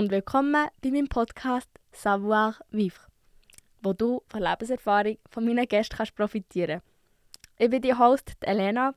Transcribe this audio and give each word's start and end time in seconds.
und 0.00 0.10
willkommen 0.10 0.66
bei 0.80 0.90
meinem 0.90 1.08
Podcast 1.08 1.68
Savoir 1.92 2.56
Vivre, 2.70 3.04
wo 3.82 3.92
du 3.92 4.22
von 4.28 4.40
Lebenserfahrung 4.40 5.18
von 5.28 5.44
meinen 5.44 5.68
Gästen 5.68 5.94
kannst 5.94 6.14
profitieren 6.14 6.80
Ich 7.58 7.68
bin 7.68 7.82
die 7.82 7.92
Host 7.92 8.34
Elena 8.40 8.94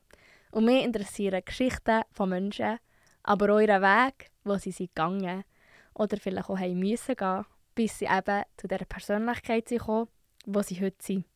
und 0.50 0.64
mich 0.64 0.82
interessieren 0.82 1.42
Geschichten 1.44 2.04
von 2.10 2.30
Menschen, 2.30 2.78
aber 3.22 3.52
auch 3.52 3.60
ihren 3.60 3.82
Weg, 3.82 4.30
wo 4.44 4.56
sie 4.56 4.70
sind 4.70 4.94
gegangen 4.94 5.44
oder 5.92 6.16
vielleicht 6.16 6.48
auch 6.48 6.58
haben 6.58 6.78
müssen 6.78 7.16
gehen, 7.16 7.44
bis 7.74 7.98
sie 7.98 8.06
eben 8.06 8.42
zu 8.56 8.66
der 8.66 8.86
Persönlichkeit 8.86 9.68
sind 9.68 9.80
gekommen, 9.80 10.08
wo 10.46 10.62
sie 10.62 10.80
heute 10.80 11.04
sind. 11.04 11.26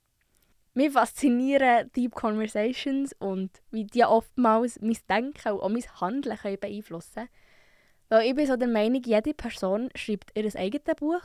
Mich 0.72 0.92
faszinieren 0.92 1.92
Deep 1.92 2.14
Conversations 2.14 3.14
und 3.18 3.50
wie 3.70 3.84
die 3.84 4.02
oftmals 4.02 4.80
mein 4.80 4.96
Denken 5.10 5.52
und 5.52 5.60
auch 5.60 5.68
mein 5.68 6.00
Handeln 6.00 6.38
beeinflussen 6.58 7.14
können. 7.14 7.28
Weil 8.08 8.26
ich 8.28 8.34
bin 8.34 8.46
so 8.46 8.56
der 8.56 8.68
Meinung, 8.68 9.02
jede 9.02 9.34
Person 9.34 9.90
schreibt 9.94 10.30
ihr 10.34 10.44
eigenes 10.56 10.96
Buch 10.96 11.22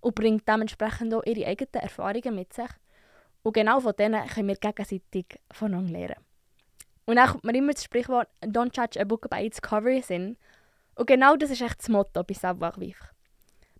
und 0.00 0.14
bringt 0.14 0.48
dementsprechend 0.48 1.12
auch 1.14 1.24
ihre 1.24 1.46
eigenen 1.46 1.82
Erfahrungen 1.82 2.34
mit 2.34 2.52
sich. 2.52 2.70
Und 3.42 3.52
genau 3.52 3.80
von 3.80 3.94
denen 3.96 4.26
können 4.26 4.48
wir 4.48 4.56
gegenseitig 4.56 5.38
voneinander 5.52 5.92
lernen. 5.92 6.24
Und 7.06 7.16
dann 7.16 7.28
kommt 7.28 7.44
mir 7.44 7.54
immer 7.54 7.72
das 7.72 7.84
Sprichwort 7.84 8.28
«Don't 8.40 8.74
judge 8.74 9.00
a 9.00 9.04
book 9.04 9.28
by 9.28 9.44
its 9.44 9.60
cover» 9.60 9.90
in 9.90 10.36
Und 10.94 11.06
genau 11.06 11.36
das 11.36 11.50
ist 11.50 11.60
echt 11.60 11.80
das 11.80 11.88
Motto 11.88 12.22
bei 12.24 12.34
Savoir 12.34 12.80
Vivre. 12.80 13.10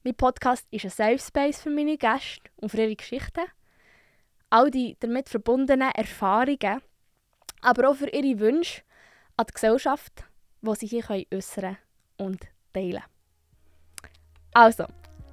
Mein 0.02 0.14
Podcast 0.14 0.66
ist 0.70 0.84
ein 0.84 0.90
Safe 0.90 1.18
Space 1.18 1.62
für 1.62 1.70
meine 1.70 1.96
Gäste 1.96 2.50
und 2.56 2.68
für 2.68 2.82
ihre 2.82 2.96
Geschichten– 2.96 3.44
all 4.54 4.70
die 4.70 4.96
damit 5.00 5.28
verbundenen 5.28 5.90
Erfahrungen, 5.90 6.80
aber 7.60 7.88
auch 7.88 7.96
für 7.96 8.08
ihre 8.08 8.38
Wünsche 8.38 8.82
an 9.36 9.46
die 9.48 9.52
Gesellschaft, 9.52 10.24
die 10.62 10.74
sie 10.76 10.86
hier 10.86 11.26
äußern 11.32 11.76
und 12.16 12.40
teilen 12.72 13.02
Also, 14.54 14.84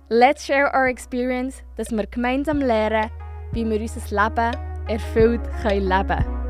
let's 0.10 0.46
share 0.46 0.72
our 0.74 0.88
experience, 0.88 1.64
dass 1.78 1.92
wir 1.92 2.08
gemeinsam 2.08 2.60
lernen, 2.60 3.10
wie 3.52 3.66
wir 3.66 3.80
unser 3.80 4.02
Leben 4.10 4.56
erfüllt 4.88 5.42
leben 5.64 6.08
können. 6.08 6.41